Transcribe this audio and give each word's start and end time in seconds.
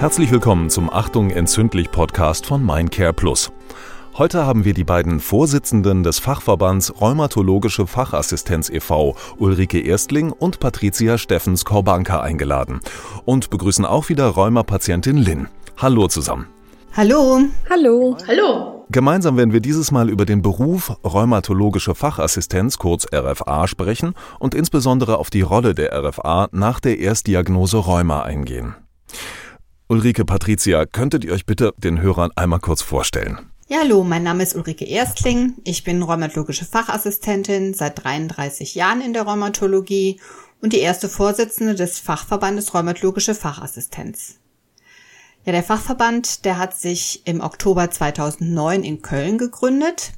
Herzlich 0.00 0.30
willkommen 0.30 0.70
zum 0.70 0.88
Achtung 0.88 1.28
entzündlich 1.28 1.90
Podcast 1.90 2.46
von 2.46 2.64
Mindcare 2.64 3.12
Plus. 3.12 3.52
Heute 4.16 4.46
haben 4.46 4.64
wir 4.64 4.72
die 4.72 4.82
beiden 4.82 5.20
Vorsitzenden 5.20 6.02
des 6.02 6.18
Fachverbands 6.18 7.02
Rheumatologische 7.02 7.86
Fachassistenz 7.86 8.70
e.V., 8.70 9.14
Ulrike 9.36 9.78
Erstling 9.78 10.32
und 10.32 10.58
Patricia 10.58 11.18
Steffens 11.18 11.66
Korbanka 11.66 12.22
eingeladen 12.22 12.80
und 13.26 13.50
begrüßen 13.50 13.84
auch 13.84 14.08
wieder 14.08 14.28
Rheumapatientin 14.28 15.18
Lynn. 15.18 15.48
Hallo 15.76 16.08
zusammen. 16.08 16.46
Hallo. 16.96 17.42
Hallo. 17.68 18.16
Hallo. 18.26 18.86
Gemeinsam 18.90 19.36
werden 19.36 19.52
wir 19.52 19.60
dieses 19.60 19.90
Mal 19.90 20.08
über 20.08 20.24
den 20.24 20.40
Beruf 20.40 20.96
Rheumatologische 21.04 21.94
Fachassistenz, 21.94 22.78
kurz 22.78 23.06
RFA, 23.14 23.68
sprechen 23.68 24.14
und 24.38 24.54
insbesondere 24.54 25.18
auf 25.18 25.28
die 25.28 25.42
Rolle 25.42 25.74
der 25.74 25.92
RFA 25.92 26.48
nach 26.52 26.80
der 26.80 27.00
Erstdiagnose 27.00 27.76
Rheuma 27.76 28.22
eingehen. 28.22 28.76
Ulrike 29.90 30.24
Patricia, 30.24 30.86
könntet 30.86 31.24
ihr 31.24 31.32
euch 31.32 31.46
bitte 31.46 31.74
den 31.76 32.00
Hörern 32.00 32.30
einmal 32.36 32.60
kurz 32.60 32.80
vorstellen? 32.80 33.50
Ja, 33.66 33.78
hallo, 33.80 34.04
mein 34.04 34.22
Name 34.22 34.44
ist 34.44 34.54
Ulrike 34.54 34.84
Erstling. 34.84 35.54
Ich 35.64 35.82
bin 35.82 36.00
rheumatologische 36.00 36.64
Fachassistentin 36.64 37.74
seit 37.74 38.04
33 38.04 38.76
Jahren 38.76 39.00
in 39.00 39.14
der 39.14 39.24
Rheumatologie 39.24 40.20
und 40.60 40.74
die 40.74 40.78
erste 40.78 41.08
Vorsitzende 41.08 41.74
des 41.74 41.98
Fachverbandes 41.98 42.72
Rheumatologische 42.72 43.34
Fachassistenz. 43.34 44.36
Ja, 45.44 45.50
der 45.50 45.64
Fachverband, 45.64 46.44
der 46.44 46.58
hat 46.58 46.78
sich 46.78 47.22
im 47.24 47.40
Oktober 47.40 47.90
2009 47.90 48.84
in 48.84 49.02
Köln 49.02 49.38
gegründet 49.38 50.12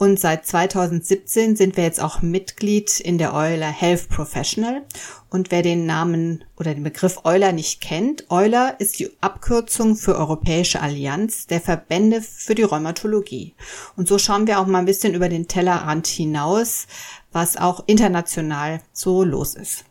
und 0.00 0.18
seit 0.18 0.46
2017 0.46 1.56
sind 1.56 1.76
wir 1.76 1.84
jetzt 1.84 2.02
auch 2.02 2.22
Mitglied 2.22 3.00
in 3.00 3.18
der 3.18 3.34
Euler 3.34 3.70
Health 3.70 4.08
Professional. 4.08 4.80
Und 5.28 5.50
wer 5.50 5.60
den 5.60 5.84
Namen 5.84 6.42
oder 6.56 6.72
den 6.72 6.84
Begriff 6.84 7.18
Euler 7.24 7.52
nicht 7.52 7.82
kennt, 7.82 8.24
Euler 8.30 8.76
ist 8.78 8.98
die 8.98 9.10
Abkürzung 9.20 9.96
für 9.96 10.16
Europäische 10.16 10.80
Allianz 10.80 11.46
der 11.48 11.60
Verbände 11.60 12.22
für 12.22 12.54
die 12.54 12.62
Rheumatologie. 12.62 13.54
Und 13.94 14.08
so 14.08 14.16
schauen 14.16 14.46
wir 14.46 14.58
auch 14.58 14.66
mal 14.66 14.78
ein 14.78 14.86
bisschen 14.86 15.12
über 15.12 15.28
den 15.28 15.48
Tellerrand 15.48 16.06
hinaus, 16.06 16.86
was 17.30 17.58
auch 17.58 17.84
international 17.86 18.80
so 18.94 19.22
los 19.22 19.54
ist. 19.54 19.84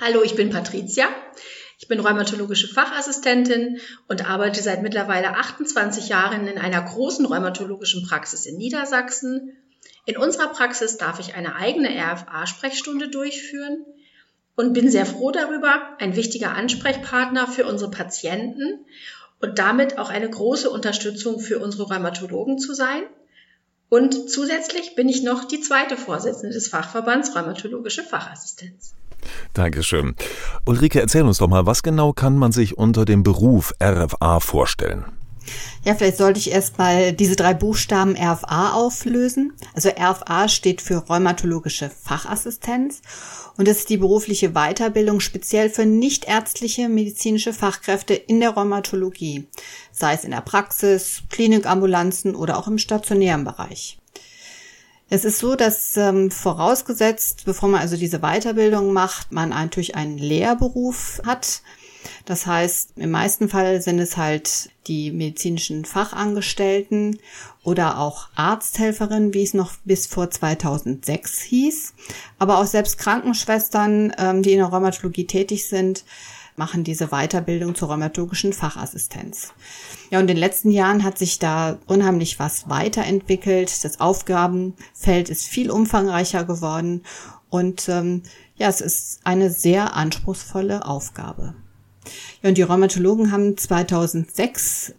Hallo, 0.00 0.24
ich 0.24 0.34
bin 0.34 0.50
Patricia. 0.50 1.06
Ich 1.86 1.88
bin 1.88 2.00
rheumatologische 2.00 2.66
Fachassistentin 2.66 3.78
und 4.08 4.28
arbeite 4.28 4.60
seit 4.60 4.82
mittlerweile 4.82 5.36
28 5.36 6.08
Jahren 6.08 6.48
in 6.48 6.58
einer 6.58 6.82
großen 6.82 7.24
rheumatologischen 7.24 8.04
Praxis 8.04 8.44
in 8.44 8.56
Niedersachsen. 8.56 9.52
In 10.04 10.16
unserer 10.16 10.48
Praxis 10.48 10.96
darf 10.96 11.20
ich 11.20 11.36
eine 11.36 11.54
eigene 11.54 11.90
RFA-Sprechstunde 11.90 13.06
durchführen 13.08 13.84
und 14.56 14.72
bin 14.72 14.90
sehr 14.90 15.06
froh 15.06 15.30
darüber, 15.30 15.96
ein 16.00 16.16
wichtiger 16.16 16.56
Ansprechpartner 16.56 17.46
für 17.46 17.66
unsere 17.66 17.92
Patienten 17.92 18.84
und 19.40 19.60
damit 19.60 19.96
auch 19.96 20.10
eine 20.10 20.28
große 20.28 20.68
Unterstützung 20.68 21.38
für 21.38 21.60
unsere 21.60 21.84
Rheumatologen 21.84 22.58
zu 22.58 22.74
sein. 22.74 23.04
Und 23.90 24.28
zusätzlich 24.28 24.96
bin 24.96 25.08
ich 25.08 25.22
noch 25.22 25.44
die 25.44 25.60
zweite 25.60 25.96
Vorsitzende 25.96 26.52
des 26.52 26.66
Fachverbands 26.66 27.36
Rheumatologische 27.36 28.02
Fachassistenz. 28.02 28.96
Dankeschön. 29.56 30.14
Ulrike, 30.66 31.00
erzähl 31.00 31.22
uns 31.22 31.38
doch 31.38 31.48
mal, 31.48 31.64
was 31.64 31.82
genau 31.82 32.12
kann 32.12 32.36
man 32.36 32.52
sich 32.52 32.76
unter 32.76 33.06
dem 33.06 33.22
Beruf 33.22 33.72
RFA 33.82 34.40
vorstellen? 34.40 35.06
Ja, 35.84 35.94
vielleicht 35.94 36.18
sollte 36.18 36.38
ich 36.38 36.50
erstmal 36.50 37.12
diese 37.12 37.36
drei 37.36 37.54
Buchstaben 37.54 38.16
RFA 38.16 38.72
auflösen. 38.72 39.52
Also 39.74 39.88
RFA 39.88 40.48
steht 40.48 40.82
für 40.82 40.96
rheumatologische 40.96 41.90
Fachassistenz 41.90 43.00
und 43.56 43.68
es 43.68 43.78
ist 43.78 43.90
die 43.90 43.96
berufliche 43.96 44.50
Weiterbildung 44.50 45.20
speziell 45.20 45.70
für 45.70 45.86
nichtärztliche 45.86 46.88
medizinische 46.88 47.52
Fachkräfte 47.52 48.12
in 48.12 48.40
der 48.40 48.50
Rheumatologie, 48.50 49.46
sei 49.92 50.14
es 50.14 50.24
in 50.24 50.32
der 50.32 50.40
Praxis, 50.40 51.22
Klinikambulanzen 51.30 52.34
oder 52.34 52.58
auch 52.58 52.66
im 52.66 52.78
stationären 52.78 53.44
Bereich. 53.44 53.98
Es 55.08 55.24
ist 55.24 55.38
so, 55.38 55.54
dass 55.54 55.96
ähm, 55.96 56.32
vorausgesetzt, 56.32 57.44
bevor 57.44 57.68
man 57.68 57.80
also 57.80 57.96
diese 57.96 58.18
Weiterbildung 58.20 58.92
macht, 58.92 59.30
man 59.30 59.50
natürlich 59.50 59.94
einen 59.94 60.18
Lehrberuf 60.18 61.20
hat. 61.24 61.62
Das 62.24 62.46
heißt, 62.46 62.92
im 62.96 63.12
meisten 63.12 63.48
Fall 63.48 63.80
sind 63.80 64.00
es 64.00 64.16
halt 64.16 64.70
die 64.88 65.12
medizinischen 65.12 65.84
Fachangestellten 65.84 67.20
oder 67.62 67.98
auch 67.98 68.28
Arzthelferinnen, 68.34 69.32
wie 69.32 69.44
es 69.44 69.54
noch 69.54 69.74
bis 69.84 70.08
vor 70.08 70.30
2006 70.30 71.40
hieß. 71.40 71.94
Aber 72.38 72.58
auch 72.58 72.66
selbst 72.66 72.98
Krankenschwestern, 72.98 74.12
ähm, 74.18 74.42
die 74.42 74.52
in 74.52 74.58
der 74.58 74.68
Rheumatologie 74.68 75.26
tätig 75.26 75.68
sind, 75.68 76.04
machen 76.56 76.84
diese 76.84 77.08
Weiterbildung 77.08 77.74
zur 77.74 77.88
rheumatologischen 77.88 78.52
Fachassistenz. 78.52 79.52
Ja, 80.10 80.18
und 80.18 80.24
in 80.24 80.28
den 80.28 80.36
letzten 80.36 80.70
Jahren 80.70 81.04
hat 81.04 81.18
sich 81.18 81.38
da 81.38 81.78
unheimlich 81.86 82.38
was 82.38 82.68
weiterentwickelt. 82.68 83.84
Das 83.84 84.00
Aufgabenfeld 84.00 85.28
ist 85.28 85.44
viel 85.44 85.70
umfangreicher 85.70 86.44
geworden 86.44 87.02
und 87.50 87.88
ähm, 87.88 88.22
ja, 88.56 88.68
es 88.68 88.80
ist 88.80 89.20
eine 89.24 89.50
sehr 89.50 89.94
anspruchsvolle 89.94 90.86
Aufgabe. 90.86 91.54
Ja, 92.42 92.48
und 92.48 92.58
die 92.58 92.62
Rheumatologen 92.62 93.32
haben 93.32 93.56
2006 93.56 94.94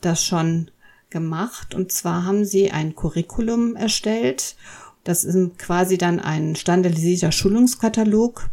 das 0.00 0.24
schon 0.24 0.70
gemacht 1.10 1.74
und 1.74 1.92
zwar 1.92 2.24
haben 2.24 2.44
sie 2.44 2.70
ein 2.70 2.94
Curriculum 2.94 3.76
erstellt. 3.76 4.56
Das 5.04 5.24
ist 5.24 5.58
quasi 5.58 5.98
dann 5.98 6.20
ein 6.20 6.54
standardisierter 6.54 7.32
Schulungskatalog, 7.32 8.50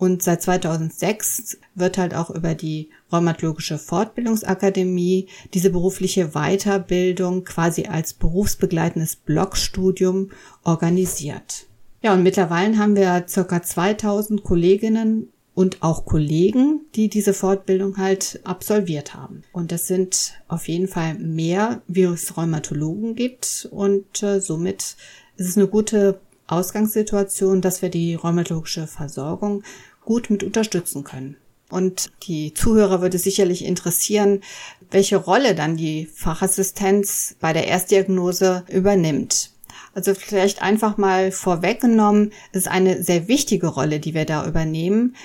und 0.00 0.22
seit 0.22 0.40
2006 0.40 1.58
wird 1.74 1.98
halt 1.98 2.14
auch 2.14 2.30
über 2.30 2.54
die 2.54 2.88
Rheumatologische 3.12 3.76
Fortbildungsakademie 3.76 5.28
diese 5.52 5.68
berufliche 5.68 6.28
Weiterbildung 6.28 7.44
quasi 7.44 7.84
als 7.84 8.14
berufsbegleitendes 8.14 9.16
Blockstudium 9.16 10.30
organisiert. 10.64 11.66
Ja, 12.00 12.14
und 12.14 12.22
mittlerweile 12.22 12.78
haben 12.78 12.96
wir 12.96 13.26
circa 13.28 13.62
2000 13.62 14.42
Kolleginnen 14.42 15.28
und 15.52 15.82
auch 15.82 16.06
Kollegen, 16.06 16.80
die 16.94 17.10
diese 17.10 17.34
Fortbildung 17.34 17.98
halt 17.98 18.40
absolviert 18.44 19.12
haben. 19.12 19.42
Und 19.52 19.70
das 19.70 19.86
sind 19.86 20.32
auf 20.48 20.66
jeden 20.66 20.88
Fall 20.88 21.16
mehr, 21.18 21.82
wie 21.88 22.04
es 22.04 22.38
Rheumatologen 22.38 23.16
gibt. 23.16 23.68
Und 23.70 24.22
äh, 24.22 24.40
somit 24.40 24.96
ist 25.36 25.48
es 25.50 25.58
eine 25.58 25.68
gute 25.68 26.20
Ausgangssituation, 26.50 27.60
dass 27.60 27.80
wir 27.80 27.90
die 27.90 28.14
rheumatologische 28.14 28.86
Versorgung 28.86 29.62
gut 30.04 30.30
mit 30.30 30.42
unterstützen 30.42 31.04
können. 31.04 31.36
Und 31.70 32.10
die 32.24 32.52
Zuhörer 32.52 33.00
würde 33.00 33.18
sicherlich 33.18 33.64
interessieren, 33.64 34.42
welche 34.90 35.16
Rolle 35.16 35.54
dann 35.54 35.76
die 35.76 36.06
Fachassistenz 36.06 37.36
bei 37.40 37.52
der 37.52 37.68
Erstdiagnose 37.68 38.64
übernimmt. 38.68 39.52
Also 39.94 40.14
vielleicht 40.14 40.62
einfach 40.62 40.96
mal 40.98 41.32
vorweggenommen, 41.32 42.32
ist 42.52 42.68
eine 42.68 43.02
sehr 43.02 43.28
wichtige 43.28 43.68
Rolle, 43.68 44.00
die 44.00 44.14
wir 44.14 44.24
da 44.24 44.46
übernehmen. 44.46 45.16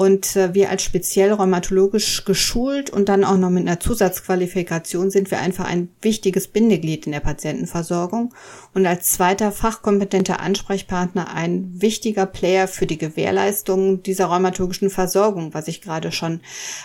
Und 0.00 0.34
äh, 0.34 0.54
wir 0.54 0.70
als 0.70 0.82
speziell 0.82 1.30
rheumatologisch 1.30 2.24
geschult 2.24 2.88
und 2.88 3.10
dann 3.10 3.22
auch 3.22 3.36
noch 3.36 3.50
mit 3.50 3.68
einer 3.68 3.80
Zusatzqualifikation 3.80 5.10
sind 5.10 5.30
wir 5.30 5.40
einfach 5.40 5.66
ein 5.66 5.90
wichtiges 6.00 6.48
Bindeglied 6.48 7.04
in 7.04 7.12
der 7.12 7.20
Patientenversorgung 7.20 8.32
und 8.72 8.86
als 8.86 9.10
zweiter 9.10 9.52
fachkompetenter 9.52 10.40
Ansprechpartner 10.40 11.34
ein 11.34 11.82
wichtiger 11.82 12.24
Player 12.24 12.66
für 12.66 12.86
die 12.86 12.96
Gewährleistung 12.96 14.02
dieser 14.02 14.24
rheumatologischen 14.24 14.88
Versorgung, 14.88 15.52
was 15.52 15.68
ich 15.68 15.82
gerade 15.82 16.12
schon 16.12 16.40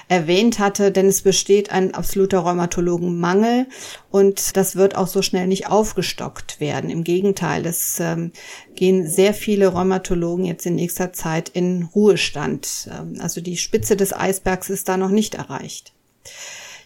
erwähnt 0.09 0.59
hatte, 0.59 0.91
denn 0.91 1.05
es 1.05 1.21
besteht 1.21 1.71
ein 1.71 1.93
absoluter 1.93 2.39
Rheumatologenmangel 2.39 3.67
und 4.11 4.57
das 4.57 4.75
wird 4.75 4.97
auch 4.97 5.07
so 5.07 5.21
schnell 5.21 5.47
nicht 5.47 5.67
aufgestockt 5.67 6.59
werden. 6.59 6.89
Im 6.89 7.05
Gegenteil, 7.05 7.65
es 7.65 7.97
ähm, 8.01 8.33
gehen 8.75 9.07
sehr 9.07 9.33
viele 9.33 9.67
Rheumatologen 9.67 10.45
jetzt 10.45 10.65
in 10.65 10.75
nächster 10.75 11.13
Zeit 11.13 11.49
in 11.49 11.83
Ruhestand. 11.95 12.89
Ähm, 13.05 13.21
also 13.21 13.41
die 13.41 13.57
Spitze 13.57 13.95
des 13.95 14.13
Eisbergs 14.13 14.69
ist 14.69 14.89
da 14.89 14.97
noch 14.97 15.11
nicht 15.11 15.35
erreicht. 15.35 15.93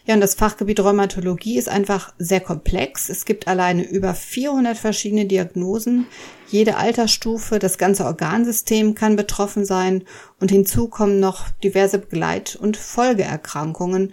Ja, 0.06 0.14
und 0.14 0.20
das 0.22 0.34
Fachgebiet 0.34 0.80
Rheumatologie 0.80 1.58
ist 1.58 1.68
einfach 1.68 2.12
sehr 2.18 2.40
komplex. 2.40 3.10
Es 3.10 3.26
gibt 3.26 3.46
alleine 3.46 3.86
über 3.88 4.14
400 4.14 4.76
verschiedene 4.76 5.26
Diagnosen. 5.26 6.06
Jede 6.48 6.76
Altersstufe, 6.76 7.58
das 7.58 7.78
ganze 7.78 8.06
Organsystem 8.06 8.94
kann 8.94 9.14
betroffen 9.14 9.64
sein 9.64 10.04
und 10.40 10.50
hinzu 10.50 10.88
kommen 10.88 11.20
noch 11.20 11.50
diverse 11.62 11.98
Begleit- 11.98 12.56
und 12.56 12.76
Folgeerkrankungen, 12.76 14.12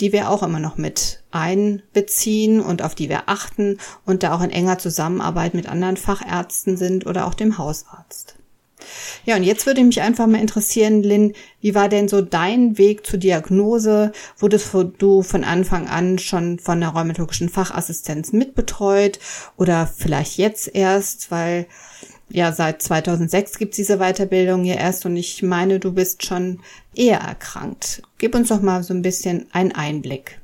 die 0.00 0.12
wir 0.12 0.30
auch 0.30 0.42
immer 0.42 0.60
noch 0.60 0.76
mit 0.76 1.22
einbeziehen 1.30 2.60
und 2.60 2.82
auf 2.82 2.94
die 2.94 3.08
wir 3.08 3.28
achten 3.28 3.78
und 4.04 4.22
da 4.22 4.34
auch 4.34 4.42
in 4.42 4.50
enger 4.50 4.78
Zusammenarbeit 4.78 5.54
mit 5.54 5.68
anderen 5.68 5.96
Fachärzten 5.96 6.76
sind 6.76 7.06
oder 7.06 7.26
auch 7.26 7.34
dem 7.34 7.56
Hausarzt. 7.56 8.39
Ja, 9.24 9.36
und 9.36 9.42
jetzt 9.42 9.66
würde 9.66 9.82
mich 9.84 10.00
einfach 10.00 10.26
mal 10.26 10.40
interessieren, 10.40 11.02
Lynn, 11.02 11.32
wie 11.60 11.74
war 11.74 11.88
denn 11.88 12.08
so 12.08 12.20
dein 12.22 12.78
Weg 12.78 13.06
zur 13.06 13.18
Diagnose? 13.18 14.12
Wurdest 14.38 14.74
du 14.98 15.22
von 15.22 15.44
Anfang 15.44 15.88
an 15.88 16.18
schon 16.18 16.58
von 16.58 16.80
der 16.80 16.90
rheumatologischen 16.90 17.48
Fachassistenz 17.48 18.32
mitbetreut 18.32 19.18
oder 19.56 19.86
vielleicht 19.86 20.38
jetzt 20.38 20.74
erst, 20.74 21.30
weil 21.30 21.66
ja, 22.32 22.52
seit 22.52 22.80
2006 22.80 23.58
gibt's 23.58 23.76
diese 23.76 23.98
Weiterbildung 23.98 24.62
hier 24.62 24.76
erst 24.76 25.04
und 25.04 25.16
ich 25.16 25.42
meine, 25.42 25.80
du 25.80 25.92
bist 25.92 26.24
schon 26.24 26.60
eher 26.94 27.18
erkrankt. 27.18 28.02
Gib 28.18 28.34
uns 28.34 28.48
doch 28.48 28.62
mal 28.62 28.82
so 28.82 28.94
ein 28.94 29.02
bisschen 29.02 29.48
einen 29.52 29.72
Einblick. 29.72 30.40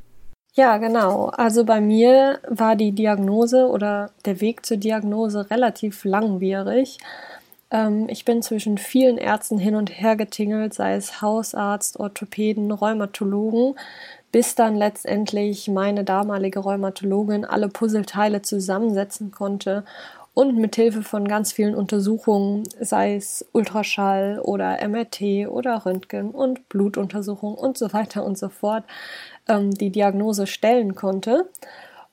Ja, 0.55 0.79
genau. 0.79 1.27
Also 1.37 1.65
bei 1.65 1.81
mir 1.81 2.41
war 2.49 2.77
die 2.77 2.93
Diagnose 2.93 3.69
oder 3.69 4.11
der 4.25 4.41
Weg 4.41 4.65
zur 4.65 4.79
Diagnose 4.79 5.51
relativ 5.51 6.05
langwierig. 6.05 6.99
Ähm, 7.71 8.07
ich 8.09 8.25
bin 8.25 8.43
zwischen 8.43 8.79
vielen 8.79 9.19
Ärzten 9.19 9.59
hin 9.59 9.75
und 9.75 9.91
her 9.91 10.17
getingelt, 10.17 10.75
sei 10.75 10.95
es 10.95 11.21
Hausarzt, 11.21 11.99
Orthopäden, 11.99 12.71
Rheumatologen, 12.71 13.79
bis 14.33 14.55
dann 14.55 14.77
letztendlich 14.77 15.69
meine 15.69 16.05
damalige 16.05 16.61
Rheumatologin 16.61 17.45
alle 17.45 17.69
Puzzleteile 17.69 18.43
zusammensetzen 18.43 19.31
konnte 19.31 19.85
und 20.35 20.59
mit 20.59 20.77
Hilfe 20.77 21.03
von 21.03 21.27
ganz 21.27 21.53
vielen 21.53 21.75
Untersuchungen, 21.75 22.65
sei 22.79 23.17
es 23.17 23.47
Ultraschall 23.53 24.39
oder 24.39 24.87
MRT 24.87 25.49
oder 25.49 25.87
Röntgen 25.87 26.31
und 26.31 26.69
Blutuntersuchungen 26.69 27.57
und 27.57 27.79
so 27.79 27.95
weiter 27.95 28.23
und 28.23 28.37
so 28.37 28.51
fort, 28.51 28.85
ähm, 29.49 29.71
die 29.71 29.91
Diagnose 29.91 30.47
stellen 30.47 30.95
konnte. 30.95 31.49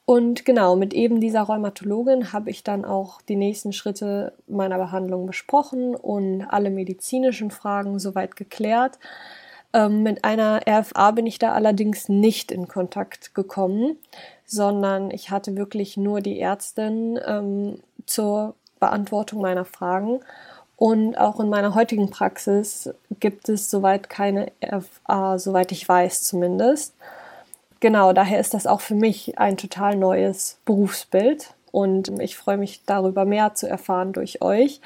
Und 0.05 0.43
genau, 0.43 0.75
mit 0.75 0.93
eben 0.93 1.21
dieser 1.21 1.43
Rheumatologin 1.43 2.33
habe 2.33 2.49
ich 2.49 2.63
dann 2.63 2.83
auch 2.83 3.21
die 3.21 3.37
nächsten 3.37 3.71
Schritte 3.71 4.33
meiner 4.47 4.77
Behandlung 4.77 5.25
besprochen 5.25 5.95
und 5.95 6.41
alle 6.49 6.69
medizinischen 6.69 7.51
Fragen 7.51 7.99
soweit 7.99 8.35
geklärt. 8.35 8.99
Ähm, 9.71 10.03
mit 10.03 10.25
einer 10.25 10.61
RFA 10.67 11.11
bin 11.11 11.25
ich 11.25 11.39
da 11.39 11.53
allerdings 11.53 12.09
nicht 12.09 12.51
in 12.51 12.67
Kontakt 12.67 13.33
gekommen, 13.33 13.97
sondern 14.45 15.09
ich 15.09 15.31
hatte 15.31 15.55
wirklich 15.55 15.95
nur 15.95 16.19
die 16.19 16.39
Ärztin 16.39 17.17
ähm, 17.25 17.79
zur 18.05 18.55
Beantwortung 18.81 19.41
meiner 19.41 19.65
Fragen. 19.65 20.19
Und 20.75 21.17
auch 21.17 21.39
in 21.39 21.47
meiner 21.47 21.75
heutigen 21.75 22.09
Praxis 22.09 22.93
gibt 23.21 23.47
es 23.47 23.69
soweit 23.71 24.09
keine 24.09 24.51
RFA, 24.61 25.39
soweit 25.39 25.71
ich 25.71 25.87
weiß 25.87 26.23
zumindest 26.23 26.93
genau, 27.83 28.13
daher 28.13 28.39
ist 28.39 28.53
das 28.53 28.65
auch 28.65 28.79
für 28.79 28.95
mich 28.95 29.37
ein 29.37 29.57
total 29.57 29.97
neues 29.97 30.57
Berufsbild 30.63 31.53
und 31.71 32.07
ich 32.21 32.37
freue 32.37 32.57
mich 32.57 32.85
darüber 32.85 33.25
mehr 33.25 33.55
zu 33.55 33.67
erfahren 33.67 34.13
durch 34.13 34.41
euch. 34.41 34.79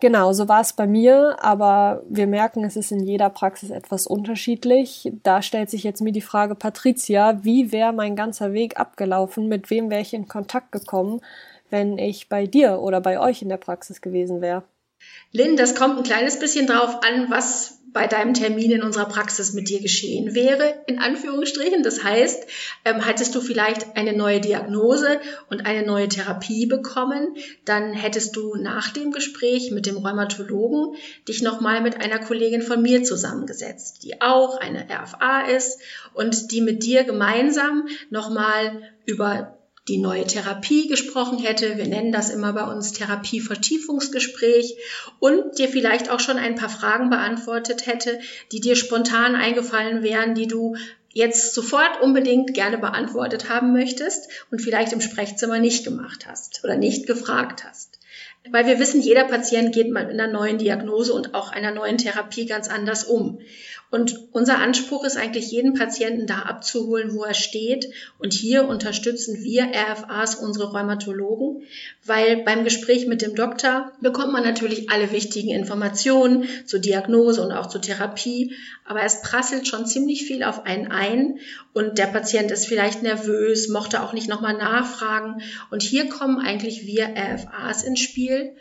Genau, 0.00 0.32
so 0.34 0.46
war 0.46 0.60
es 0.60 0.74
bei 0.74 0.86
mir, 0.86 1.38
aber 1.40 2.02
wir 2.08 2.26
merken, 2.26 2.62
es 2.64 2.76
ist 2.76 2.92
in 2.92 3.00
jeder 3.00 3.30
Praxis 3.30 3.70
etwas 3.70 4.06
unterschiedlich. 4.06 5.10
Da 5.22 5.40
stellt 5.40 5.70
sich 5.70 5.82
jetzt 5.82 6.02
mir 6.02 6.12
die 6.12 6.20
Frage, 6.20 6.54
Patricia, 6.54 7.42
wie 7.42 7.72
wäre 7.72 7.92
mein 7.92 8.16
ganzer 8.16 8.52
Weg 8.52 8.78
abgelaufen? 8.78 9.48
Mit 9.48 9.70
wem 9.70 9.90
wäre 9.90 10.02
ich 10.02 10.12
in 10.12 10.28
Kontakt 10.28 10.72
gekommen, 10.72 11.22
wenn 11.70 11.96
ich 11.96 12.28
bei 12.28 12.46
dir 12.46 12.80
oder 12.80 13.00
bei 13.00 13.18
euch 13.18 13.40
in 13.40 13.48
der 13.48 13.56
Praxis 13.56 14.02
gewesen 14.02 14.42
wäre? 14.42 14.62
Lynn, 15.32 15.56
das 15.56 15.74
kommt 15.74 15.96
ein 15.96 16.04
kleines 16.04 16.38
bisschen 16.38 16.66
drauf 16.66 17.00
an, 17.02 17.30
was 17.30 17.79
bei 17.92 18.06
deinem 18.06 18.34
Termin 18.34 18.70
in 18.70 18.82
unserer 18.82 19.06
Praxis 19.06 19.52
mit 19.52 19.68
dir 19.68 19.80
geschehen 19.80 20.34
wäre, 20.34 20.82
in 20.86 20.98
Anführungsstrichen. 20.98 21.82
Das 21.82 22.04
heißt, 22.04 22.46
ähm, 22.84 23.04
hattest 23.06 23.34
du 23.34 23.40
vielleicht 23.40 23.96
eine 23.96 24.12
neue 24.12 24.40
Diagnose 24.40 25.20
und 25.48 25.66
eine 25.66 25.86
neue 25.86 26.08
Therapie 26.08 26.66
bekommen, 26.66 27.36
dann 27.64 27.92
hättest 27.92 28.36
du 28.36 28.54
nach 28.56 28.90
dem 28.90 29.10
Gespräch 29.10 29.70
mit 29.70 29.86
dem 29.86 29.96
Rheumatologen 29.96 30.96
dich 31.28 31.42
nochmal 31.42 31.80
mit 31.80 32.00
einer 32.00 32.18
Kollegin 32.18 32.62
von 32.62 32.82
mir 32.82 33.02
zusammengesetzt, 33.02 34.04
die 34.04 34.20
auch 34.20 34.58
eine 34.58 34.86
RFA 34.90 35.42
ist 35.42 35.80
und 36.14 36.52
die 36.52 36.60
mit 36.60 36.84
dir 36.84 37.04
gemeinsam 37.04 37.88
nochmal 38.10 38.82
über 39.06 39.59
die 39.90 39.98
neue 39.98 40.24
Therapie 40.24 40.86
gesprochen 40.86 41.38
hätte. 41.38 41.76
Wir 41.76 41.86
nennen 41.86 42.12
das 42.12 42.30
immer 42.30 42.52
bei 42.52 42.62
uns 42.62 42.92
Therapievertiefungsgespräch 42.92 44.76
und 45.18 45.58
dir 45.58 45.68
vielleicht 45.68 46.10
auch 46.10 46.20
schon 46.20 46.38
ein 46.38 46.54
paar 46.54 46.68
Fragen 46.68 47.10
beantwortet 47.10 47.86
hätte, 47.86 48.20
die 48.52 48.60
dir 48.60 48.76
spontan 48.76 49.34
eingefallen 49.34 50.04
wären, 50.04 50.36
die 50.36 50.46
du 50.46 50.76
jetzt 51.12 51.54
sofort 51.54 52.00
unbedingt 52.00 52.54
gerne 52.54 52.78
beantwortet 52.78 53.48
haben 53.48 53.72
möchtest 53.72 54.30
und 54.52 54.60
vielleicht 54.60 54.92
im 54.92 55.00
Sprechzimmer 55.00 55.58
nicht 55.58 55.84
gemacht 55.84 56.28
hast 56.28 56.62
oder 56.62 56.76
nicht 56.76 57.08
gefragt 57.08 57.64
hast. 57.64 57.98
Weil 58.48 58.66
wir 58.66 58.78
wissen, 58.78 59.02
jeder 59.02 59.24
Patient 59.24 59.74
geht 59.74 59.90
mit 59.90 60.08
einer 60.08 60.28
neuen 60.28 60.58
Diagnose 60.58 61.12
und 61.12 61.34
auch 61.34 61.50
einer 61.50 61.72
neuen 61.72 61.98
Therapie 61.98 62.46
ganz 62.46 62.68
anders 62.68 63.04
um. 63.04 63.40
Und 63.90 64.28
unser 64.30 64.58
Anspruch 64.58 65.04
ist 65.04 65.16
eigentlich, 65.16 65.50
jeden 65.50 65.74
Patienten 65.74 66.26
da 66.26 66.42
abzuholen, 66.42 67.12
wo 67.12 67.24
er 67.24 67.34
steht. 67.34 67.90
Und 68.18 68.32
hier 68.32 68.68
unterstützen 68.68 69.42
wir 69.42 69.64
RFAs, 69.64 70.36
unsere 70.36 70.70
Rheumatologen, 70.70 71.62
weil 72.04 72.44
beim 72.44 72.62
Gespräch 72.62 73.08
mit 73.08 73.20
dem 73.20 73.34
Doktor 73.34 73.90
bekommt 74.00 74.32
man 74.32 74.44
natürlich 74.44 74.90
alle 74.90 75.10
wichtigen 75.10 75.50
Informationen 75.50 76.44
zur 76.66 76.78
Diagnose 76.78 77.42
und 77.42 77.50
auch 77.50 77.66
zur 77.66 77.82
Therapie. 77.82 78.54
Aber 78.84 79.02
es 79.02 79.22
prasselt 79.22 79.66
schon 79.66 79.86
ziemlich 79.86 80.24
viel 80.24 80.44
auf 80.44 80.66
einen 80.66 80.92
ein 80.92 81.40
und 81.72 81.98
der 81.98 82.06
Patient 82.06 82.52
ist 82.52 82.66
vielleicht 82.66 83.02
nervös, 83.02 83.68
mochte 83.68 84.02
auch 84.02 84.12
nicht 84.12 84.28
nochmal 84.28 84.56
nachfragen. 84.56 85.42
Und 85.70 85.82
hier 85.82 86.08
kommen 86.08 86.38
eigentlich 86.38 86.86
wir 86.86 87.08
RFAs 87.08 87.82
ins 87.82 88.00
Spiel 88.00 88.52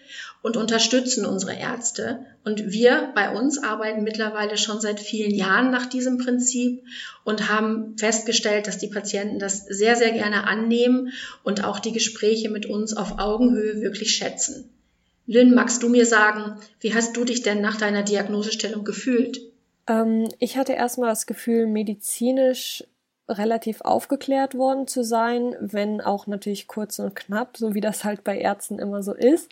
und 0.41 0.57
unterstützen 0.57 1.25
unsere 1.25 1.53
Ärzte. 1.53 2.25
Und 2.49 2.71
wir 2.71 3.11
bei 3.13 3.29
uns 3.29 3.61
arbeiten 3.61 4.01
mittlerweile 4.01 4.57
schon 4.57 4.81
seit 4.81 4.99
vielen 4.99 5.35
Jahren 5.35 5.69
nach 5.69 5.85
diesem 5.85 6.17
Prinzip 6.17 6.81
und 7.23 7.47
haben 7.47 7.95
festgestellt, 7.95 8.65
dass 8.65 8.79
die 8.79 8.87
Patienten 8.87 9.37
das 9.37 9.67
sehr, 9.67 9.95
sehr 9.95 10.11
gerne 10.13 10.47
annehmen 10.47 11.13
und 11.43 11.63
auch 11.63 11.77
die 11.77 11.91
Gespräche 11.91 12.49
mit 12.49 12.65
uns 12.65 12.97
auf 12.97 13.19
Augenhöhe 13.19 13.81
wirklich 13.81 14.15
schätzen. 14.15 14.67
Lynn, 15.27 15.53
magst 15.53 15.83
du 15.83 15.89
mir 15.89 16.07
sagen, 16.07 16.59
wie 16.79 16.95
hast 16.95 17.15
du 17.15 17.23
dich 17.23 17.43
denn 17.43 17.61
nach 17.61 17.77
deiner 17.77 18.01
Diagnosestellung 18.01 18.83
gefühlt? 18.83 19.41
Ähm, 19.85 20.27
ich 20.39 20.57
hatte 20.57 20.73
erstmal 20.73 21.09
das 21.09 21.27
Gefühl, 21.27 21.67
medizinisch 21.67 22.83
relativ 23.27 23.81
aufgeklärt 23.81 24.55
worden 24.55 24.87
zu 24.87 25.03
sein, 25.03 25.55
wenn 25.59 26.01
auch 26.01 26.25
natürlich 26.25 26.67
kurz 26.67 26.97
und 26.97 27.15
knapp, 27.15 27.57
so 27.57 27.75
wie 27.75 27.81
das 27.81 28.03
halt 28.03 28.23
bei 28.23 28.39
Ärzten 28.39 28.79
immer 28.79 29.03
so 29.03 29.13
ist. 29.13 29.51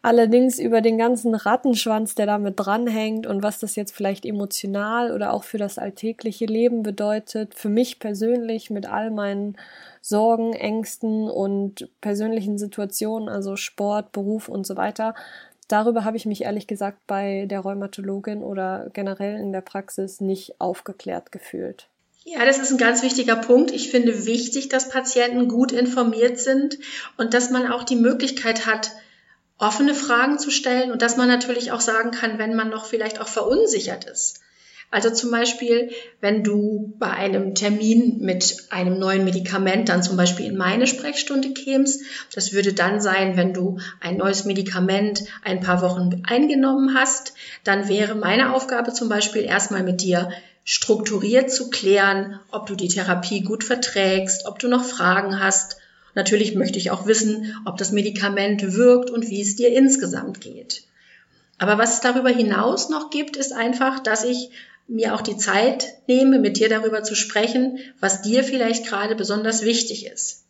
Allerdings 0.00 0.60
über 0.60 0.80
den 0.80 0.96
ganzen 0.96 1.34
Rattenschwanz, 1.34 2.14
der 2.14 2.26
damit 2.26 2.54
dranhängt 2.56 3.26
und 3.26 3.42
was 3.42 3.58
das 3.58 3.74
jetzt 3.74 3.94
vielleicht 3.94 4.24
emotional 4.24 5.12
oder 5.12 5.32
auch 5.32 5.42
für 5.42 5.58
das 5.58 5.76
alltägliche 5.76 6.46
Leben 6.46 6.84
bedeutet, 6.84 7.54
für 7.54 7.68
mich 7.68 7.98
persönlich 7.98 8.70
mit 8.70 8.86
all 8.86 9.10
meinen 9.10 9.56
Sorgen, 10.00 10.52
Ängsten 10.52 11.28
und 11.28 11.88
persönlichen 12.00 12.58
Situationen, 12.58 13.28
also 13.28 13.56
Sport, 13.56 14.12
Beruf 14.12 14.48
und 14.48 14.66
so 14.66 14.76
weiter, 14.76 15.14
darüber 15.66 16.04
habe 16.04 16.16
ich 16.16 16.26
mich 16.26 16.42
ehrlich 16.42 16.68
gesagt 16.68 16.98
bei 17.08 17.46
der 17.46 17.60
Rheumatologin 17.60 18.42
oder 18.42 18.90
generell 18.92 19.36
in 19.40 19.52
der 19.52 19.62
Praxis 19.62 20.20
nicht 20.20 20.60
aufgeklärt 20.60 21.32
gefühlt. 21.32 21.88
Ja, 22.24 22.44
das 22.44 22.58
ist 22.58 22.70
ein 22.70 22.78
ganz 22.78 23.02
wichtiger 23.02 23.36
Punkt. 23.36 23.70
Ich 23.72 23.90
finde 23.90 24.26
wichtig, 24.26 24.68
dass 24.68 24.90
Patienten 24.90 25.48
gut 25.48 25.72
informiert 25.72 26.38
sind 26.38 26.78
und 27.16 27.34
dass 27.34 27.50
man 27.50 27.72
auch 27.72 27.84
die 27.84 27.96
Möglichkeit 27.96 28.66
hat, 28.66 28.92
offene 29.58 29.94
Fragen 29.94 30.38
zu 30.38 30.50
stellen 30.50 30.92
und 30.92 31.02
dass 31.02 31.16
man 31.16 31.28
natürlich 31.28 31.72
auch 31.72 31.80
sagen 31.80 32.12
kann, 32.12 32.38
wenn 32.38 32.54
man 32.54 32.70
noch 32.70 32.86
vielleicht 32.86 33.20
auch 33.20 33.28
verunsichert 33.28 34.04
ist. 34.04 34.40
Also 34.90 35.10
zum 35.10 35.30
Beispiel, 35.30 35.90
wenn 36.22 36.42
du 36.42 36.94
bei 36.98 37.10
einem 37.10 37.54
Termin 37.54 38.20
mit 38.20 38.56
einem 38.70 38.98
neuen 38.98 39.24
Medikament 39.24 39.90
dann 39.90 40.02
zum 40.02 40.16
Beispiel 40.16 40.46
in 40.46 40.56
meine 40.56 40.86
Sprechstunde 40.86 41.52
kämst, 41.52 42.00
das 42.34 42.54
würde 42.54 42.72
dann 42.72 42.98
sein, 43.00 43.36
wenn 43.36 43.52
du 43.52 43.80
ein 44.00 44.16
neues 44.16 44.46
Medikament 44.46 45.24
ein 45.44 45.60
paar 45.60 45.82
Wochen 45.82 46.22
eingenommen 46.26 46.94
hast, 46.94 47.34
dann 47.64 47.88
wäre 47.88 48.14
meine 48.14 48.54
Aufgabe 48.54 48.94
zum 48.94 49.10
Beispiel 49.10 49.42
erstmal 49.42 49.82
mit 49.82 50.00
dir 50.00 50.30
strukturiert 50.64 51.50
zu 51.50 51.68
klären, 51.68 52.40
ob 52.50 52.66
du 52.66 52.74
die 52.74 52.88
Therapie 52.88 53.42
gut 53.42 53.64
verträgst, 53.64 54.46
ob 54.46 54.58
du 54.58 54.68
noch 54.68 54.84
Fragen 54.84 55.38
hast 55.38 55.76
Natürlich 56.18 56.56
möchte 56.56 56.80
ich 56.80 56.90
auch 56.90 57.06
wissen, 57.06 57.54
ob 57.64 57.76
das 57.76 57.92
Medikament 57.92 58.74
wirkt 58.74 59.08
und 59.08 59.30
wie 59.30 59.40
es 59.40 59.54
dir 59.54 59.68
insgesamt 59.68 60.40
geht. 60.40 60.82
Aber 61.58 61.78
was 61.78 61.94
es 61.94 62.00
darüber 62.00 62.28
hinaus 62.28 62.88
noch 62.88 63.10
gibt, 63.10 63.36
ist 63.36 63.52
einfach, 63.52 64.00
dass 64.00 64.24
ich 64.24 64.50
mir 64.88 65.14
auch 65.14 65.20
die 65.20 65.36
Zeit 65.36 65.86
nehme, 66.08 66.40
mit 66.40 66.58
dir 66.58 66.68
darüber 66.68 67.04
zu 67.04 67.14
sprechen, 67.14 67.78
was 68.00 68.20
dir 68.20 68.42
vielleicht 68.42 68.88
gerade 68.88 69.14
besonders 69.14 69.62
wichtig 69.62 70.06
ist. 70.06 70.42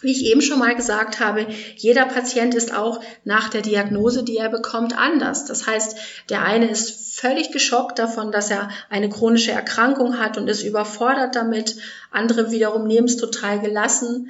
Wie 0.00 0.12
ich 0.12 0.24
eben 0.24 0.40
schon 0.40 0.60
mal 0.60 0.74
gesagt 0.74 1.20
habe, 1.20 1.46
jeder 1.76 2.06
Patient 2.06 2.54
ist 2.54 2.72
auch 2.74 3.02
nach 3.24 3.50
der 3.50 3.62
Diagnose, 3.62 4.22
die 4.22 4.36
er 4.36 4.48
bekommt, 4.48 4.96
anders. 4.96 5.44
Das 5.44 5.66
heißt, 5.66 5.98
der 6.30 6.44
eine 6.44 6.70
ist 6.70 7.18
völlig 7.18 7.50
geschockt 7.50 7.98
davon, 7.98 8.30
dass 8.30 8.50
er 8.50 8.70
eine 8.90 9.08
chronische 9.08 9.50
Erkrankung 9.50 10.18
hat 10.18 10.38
und 10.38 10.48
ist 10.48 10.62
überfordert 10.62 11.34
damit. 11.34 11.76
Andere 12.12 12.52
wiederum 12.52 12.86
nehmen 12.86 13.08
es 13.08 13.16
total 13.16 13.58
gelassen. 13.58 14.28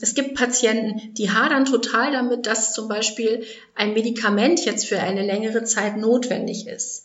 Es 0.00 0.14
gibt 0.14 0.34
Patienten, 0.34 1.14
die 1.14 1.30
hadern 1.30 1.64
total 1.66 2.10
damit, 2.10 2.46
dass 2.46 2.72
zum 2.72 2.88
Beispiel 2.88 3.44
ein 3.76 3.94
Medikament 3.94 4.64
jetzt 4.64 4.86
für 4.86 4.98
eine 4.98 5.24
längere 5.24 5.62
Zeit 5.64 5.96
notwendig 5.96 6.66
ist. 6.66 7.04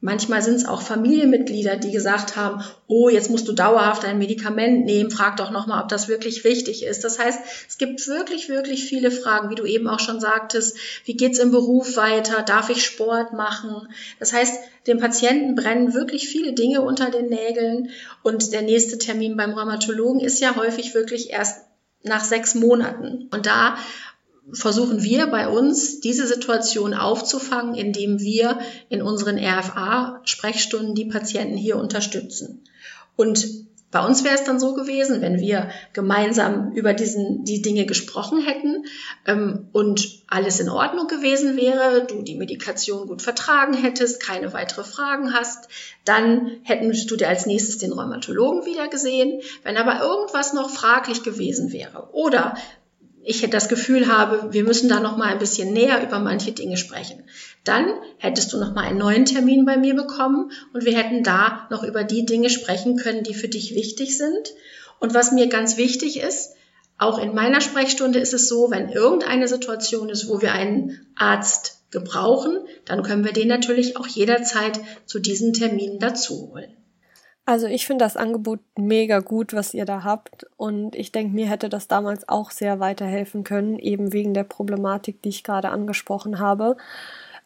Manchmal 0.00 0.42
sind 0.42 0.54
es 0.54 0.66
auch 0.66 0.82
Familienmitglieder, 0.82 1.76
die 1.76 1.90
gesagt 1.90 2.36
haben, 2.36 2.62
oh, 2.86 3.08
jetzt 3.08 3.30
musst 3.30 3.48
du 3.48 3.52
dauerhaft 3.52 4.04
ein 4.04 4.18
Medikament 4.18 4.84
nehmen, 4.84 5.10
frag 5.10 5.36
doch 5.36 5.50
nochmal, 5.50 5.82
ob 5.82 5.88
das 5.88 6.06
wirklich 6.06 6.44
richtig 6.44 6.84
ist. 6.84 7.02
Das 7.02 7.18
heißt, 7.18 7.40
es 7.68 7.76
gibt 7.76 8.06
wirklich, 8.06 8.48
wirklich 8.48 8.84
viele 8.84 9.10
Fragen, 9.10 9.50
wie 9.50 9.54
du 9.54 9.64
eben 9.64 9.88
auch 9.88 9.98
schon 9.98 10.20
sagtest, 10.20 10.76
wie 11.06 11.16
geht's 11.16 11.38
im 11.38 11.50
Beruf 11.50 11.96
weiter, 11.96 12.42
darf 12.42 12.70
ich 12.70 12.84
Sport 12.84 13.32
machen? 13.32 13.88
Das 14.18 14.32
heißt, 14.32 14.60
dem 14.86 14.98
Patienten 14.98 15.54
brennen 15.54 15.92
wirklich 15.92 16.28
viele 16.28 16.52
Dinge 16.52 16.82
unter 16.82 17.10
den 17.10 17.28
Nägeln 17.28 17.90
und 18.22 18.52
der 18.52 18.62
nächste 18.62 18.98
Termin 18.98 19.36
beim 19.36 19.52
Rheumatologen 19.52 20.20
ist 20.20 20.40
ja 20.40 20.56
häufig 20.56 20.94
wirklich 20.94 21.30
erst 21.30 21.65
nach 22.06 22.24
sechs 22.24 22.54
Monaten. 22.54 23.28
Und 23.30 23.46
da 23.46 23.76
versuchen 24.52 25.02
wir 25.02 25.26
bei 25.26 25.48
uns, 25.48 26.00
diese 26.00 26.26
Situation 26.26 26.94
aufzufangen, 26.94 27.74
indem 27.74 28.20
wir 28.20 28.58
in 28.88 29.02
unseren 29.02 29.38
RFA-Sprechstunden 29.38 30.94
die 30.94 31.06
Patienten 31.06 31.56
hier 31.56 31.76
unterstützen. 31.76 32.62
Und 33.16 33.46
bei 33.96 34.04
uns 34.04 34.24
wäre 34.24 34.34
es 34.34 34.44
dann 34.44 34.60
so 34.60 34.74
gewesen, 34.74 35.22
wenn 35.22 35.40
wir 35.40 35.70
gemeinsam 35.94 36.72
über 36.72 36.92
diesen, 36.92 37.44
die 37.44 37.62
Dinge 37.62 37.86
gesprochen 37.86 38.42
hätten 38.42 38.84
ähm, 39.26 39.68
und 39.72 40.20
alles 40.26 40.60
in 40.60 40.68
Ordnung 40.68 41.06
gewesen 41.06 41.56
wäre, 41.56 42.04
du 42.04 42.20
die 42.20 42.34
Medikation 42.34 43.06
gut 43.06 43.22
vertragen 43.22 43.72
hättest, 43.72 44.20
keine 44.20 44.52
weitere 44.52 44.84
Fragen 44.84 45.32
hast, 45.32 45.68
dann 46.04 46.58
hättest 46.62 47.10
du 47.10 47.16
dir 47.16 47.28
als 47.28 47.46
nächstes 47.46 47.78
den 47.78 47.92
Rheumatologen 47.92 48.66
wieder 48.66 48.88
gesehen. 48.88 49.40
Wenn 49.62 49.78
aber 49.78 50.02
irgendwas 50.02 50.52
noch 50.52 50.68
fraglich 50.68 51.22
gewesen 51.22 51.72
wäre 51.72 52.10
oder 52.12 52.54
ich 53.26 53.48
das 53.50 53.68
Gefühl 53.68 54.06
habe, 54.06 54.52
wir 54.52 54.62
müssen 54.62 54.88
da 54.88 55.00
noch 55.00 55.16
mal 55.16 55.26
ein 55.26 55.40
bisschen 55.40 55.72
näher 55.72 56.00
über 56.02 56.20
manche 56.20 56.52
Dinge 56.52 56.76
sprechen. 56.76 57.24
Dann 57.64 57.90
hättest 58.18 58.52
du 58.52 58.58
noch 58.58 58.72
mal 58.72 58.84
einen 58.84 58.98
neuen 58.98 59.24
Termin 59.24 59.64
bei 59.64 59.76
mir 59.76 59.94
bekommen 59.94 60.52
und 60.72 60.84
wir 60.84 60.96
hätten 60.96 61.24
da 61.24 61.66
noch 61.70 61.82
über 61.82 62.04
die 62.04 62.24
Dinge 62.24 62.50
sprechen 62.50 62.96
können, 62.96 63.24
die 63.24 63.34
für 63.34 63.48
dich 63.48 63.74
wichtig 63.74 64.16
sind. 64.16 64.54
Und 65.00 65.12
was 65.12 65.32
mir 65.32 65.48
ganz 65.48 65.76
wichtig 65.76 66.20
ist, 66.20 66.52
auch 66.98 67.18
in 67.18 67.34
meiner 67.34 67.60
Sprechstunde 67.60 68.20
ist 68.20 68.32
es 68.32 68.48
so, 68.48 68.70
wenn 68.70 68.90
irgendeine 68.90 69.48
Situation 69.48 70.08
ist, 70.08 70.28
wo 70.28 70.40
wir 70.40 70.52
einen 70.52 71.06
Arzt 71.16 71.82
gebrauchen, 71.90 72.58
dann 72.84 73.02
können 73.02 73.24
wir 73.24 73.32
den 73.32 73.48
natürlich 73.48 73.96
auch 73.96 74.06
jederzeit 74.06 74.80
zu 75.04 75.18
diesen 75.18 75.52
Terminen 75.52 75.98
dazu 75.98 76.52
holen. 76.52 76.70
Also 77.48 77.68
ich 77.68 77.86
finde 77.86 78.04
das 78.04 78.16
Angebot 78.16 78.58
mega 78.76 79.20
gut, 79.20 79.52
was 79.54 79.72
ihr 79.72 79.84
da 79.84 80.02
habt. 80.02 80.46
Und 80.56 80.96
ich 80.96 81.12
denke, 81.12 81.32
mir 81.32 81.48
hätte 81.48 81.68
das 81.68 81.86
damals 81.86 82.28
auch 82.28 82.50
sehr 82.50 82.80
weiterhelfen 82.80 83.44
können, 83.44 83.78
eben 83.78 84.12
wegen 84.12 84.34
der 84.34 84.42
Problematik, 84.44 85.22
die 85.22 85.28
ich 85.28 85.44
gerade 85.44 85.68
angesprochen 85.70 86.40
habe. 86.40 86.76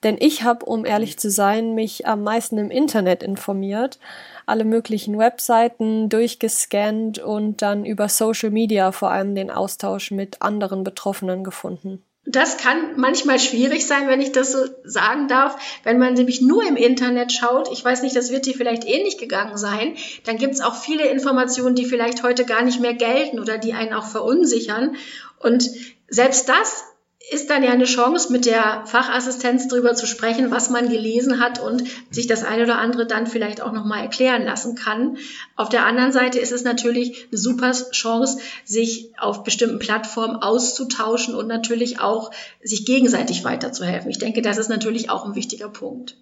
Denn 0.03 0.17
ich 0.19 0.43
habe, 0.43 0.65
um 0.65 0.87
ehrlich 0.87 1.19
zu 1.19 1.31
sein, 1.31 1.75
mich 1.75 2.07
am 2.07 2.23
meisten 2.23 2.57
im 2.57 2.71
Internet 2.71 3.23
informiert, 3.23 3.99
alle 4.47 4.65
möglichen 4.65 5.19
Webseiten 5.19 6.09
durchgescannt 6.09 7.19
und 7.19 7.61
dann 7.61 7.85
über 7.85 8.09
Social 8.09 8.51
Media 8.51 8.93
vor 8.93 9.11
allem 9.11 9.35
den 9.35 9.51
Austausch 9.51 10.11
mit 10.11 10.41
anderen 10.41 10.83
Betroffenen 10.83 11.45
gefunden. 11.45 12.03
Das 12.33 12.59
kann 12.59 12.97
manchmal 12.97 13.41
schwierig 13.41 13.87
sein, 13.87 14.07
wenn 14.07 14.21
ich 14.21 14.31
das 14.31 14.53
so 14.53 14.59
sagen 14.85 15.27
darf. 15.27 15.61
Wenn 15.83 15.99
man 15.99 16.15
nämlich 16.15 16.41
nur 16.41 16.63
im 16.67 16.77
Internet 16.77 17.33
schaut, 17.33 17.71
ich 17.73 17.85
weiß 17.85 18.03
nicht, 18.03 18.15
das 18.15 18.31
wird 18.31 18.47
dir 18.47 18.55
vielleicht 18.55 18.85
ähnlich 18.85 19.19
gegangen 19.19 19.57
sein, 19.57 19.97
dann 20.25 20.37
gibt 20.37 20.55
es 20.55 20.61
auch 20.61 20.75
viele 20.75 21.07
Informationen, 21.07 21.75
die 21.75 21.87
vielleicht 21.87 22.23
heute 22.23 22.45
gar 22.45 22.63
nicht 22.63 22.81
mehr 22.81 22.95
gelten 22.95 23.41
oder 23.41 23.59
die 23.59 23.73
einen 23.73 23.95
auch 23.95 24.07
verunsichern. 24.07 24.97
Und 25.39 25.69
selbst 26.09 26.49
das 26.49 26.85
ist 27.29 27.51
dann 27.51 27.63
ja 27.63 27.71
eine 27.71 27.85
Chance, 27.85 28.33
mit 28.33 28.47
der 28.47 28.85
Fachassistenz 28.87 29.69
darüber 29.69 29.95
zu 29.95 30.07
sprechen, 30.07 30.51
was 30.51 30.71
man 30.71 30.89
gelesen 30.89 31.39
hat 31.39 31.61
und 31.61 31.85
sich 32.11 32.27
das 32.27 32.43
eine 32.43 32.65
oder 32.65 32.79
andere 32.79 33.07
dann 33.07 33.27
vielleicht 33.27 33.61
auch 33.61 33.73
nochmal 33.73 34.03
erklären 34.03 34.45
lassen 34.45 34.75
kann. 34.75 35.19
Auf 35.55 35.69
der 35.69 35.85
anderen 35.85 36.13
Seite 36.13 36.39
ist 36.39 36.51
es 36.51 36.65
natürlich 36.65 37.29
eine 37.31 37.39
super 37.39 37.73
Chance, 37.73 38.39
sich 38.65 39.13
auf 39.19 39.45
bestimmten 39.45 39.79
Plattformen 39.79 40.37
auszutauschen 40.37 41.35
und 41.35 41.47
natürlich 41.47 42.01
auch 42.01 42.31
sich 42.63 42.87
gegenseitig 42.87 43.45
weiterzuhelfen. 43.45 44.11
Ich 44.11 44.19
denke, 44.19 44.41
das 44.41 44.57
ist 44.57 44.71
natürlich 44.71 45.11
auch 45.11 45.27
ein 45.27 45.35
wichtiger 45.35 45.69
Punkt. 45.69 46.17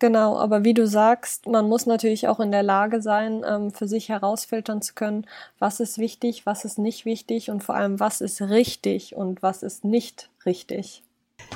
Genau, 0.00 0.38
aber 0.38 0.64
wie 0.64 0.74
du 0.74 0.86
sagst, 0.86 1.46
man 1.46 1.68
muss 1.68 1.86
natürlich 1.86 2.28
auch 2.28 2.38
in 2.38 2.52
der 2.52 2.62
Lage 2.62 3.02
sein, 3.02 3.44
ähm, 3.44 3.72
für 3.72 3.88
sich 3.88 4.08
herausfiltern 4.08 4.80
zu 4.80 4.94
können, 4.94 5.26
was 5.58 5.80
ist 5.80 5.98
wichtig, 5.98 6.46
was 6.46 6.64
ist 6.64 6.78
nicht 6.78 7.04
wichtig 7.04 7.50
und 7.50 7.64
vor 7.64 7.74
allem, 7.74 7.98
was 7.98 8.20
ist 8.20 8.40
richtig 8.42 9.16
und 9.16 9.42
was 9.42 9.64
ist 9.64 9.84
nicht 9.84 10.30
richtig. 10.46 11.02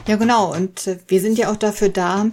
Ja, 0.09 0.17
genau. 0.17 0.53
Und 0.53 0.89
äh, 0.89 0.99
wir 1.07 1.21
sind 1.21 1.39
ja 1.39 1.53
auch 1.53 1.57
dafür 1.57 1.89
da, 1.89 2.27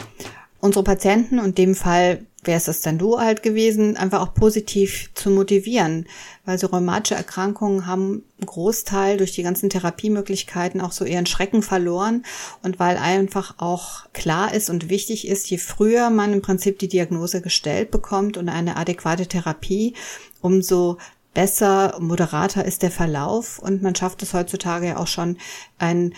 unsere 0.61 0.83
Patienten 0.83 1.39
und 1.39 1.57
dem 1.57 1.75
Fall 1.75 2.25
wäre 2.43 2.57
es 2.57 2.65
das 2.65 2.81
dann 2.81 2.97
du 2.97 3.19
halt 3.19 3.43
gewesen, 3.43 3.97
einfach 3.97 4.21
auch 4.21 4.33
positiv 4.33 5.09
zu 5.13 5.29
motivieren, 5.29 6.07
weil 6.45 6.57
so 6.57 6.67
rheumatische 6.67 7.15
Erkrankungen 7.15 7.85
haben 7.85 8.23
einen 8.37 8.45
Großteil 8.45 9.17
durch 9.17 9.33
die 9.33 9.43
ganzen 9.43 9.69
Therapiemöglichkeiten 9.69 10.79
auch 10.79 10.93
so 10.93 11.03
ihren 11.05 11.25
Schrecken 11.25 11.61
verloren. 11.61 12.23
Und 12.63 12.79
weil 12.79 12.97
einfach 12.97 13.55
auch 13.57 14.05
klar 14.13 14.53
ist 14.53 14.69
und 14.69 14.89
wichtig 14.89 15.27
ist, 15.27 15.49
je 15.49 15.57
früher 15.57 16.09
man 16.09 16.33
im 16.33 16.41
Prinzip 16.41 16.79
die 16.79 16.87
Diagnose 16.87 17.41
gestellt 17.41 17.91
bekommt 17.91 18.37
und 18.37 18.47
eine 18.47 18.77
adäquate 18.77 19.27
Therapie, 19.27 19.93
umso 20.41 20.97
besser, 21.33 21.97
moderater 21.99 22.63
ist 22.63 22.83
der 22.83 22.91
Verlauf. 22.91 23.59
Und 23.59 23.81
man 23.81 23.95
schafft 23.95 24.23
es 24.23 24.33
heutzutage 24.33 24.87
ja 24.87 24.97
auch 24.97 25.07
schon, 25.07 25.37
ein 25.77 26.13